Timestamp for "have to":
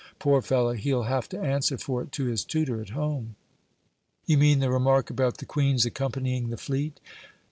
1.03-1.39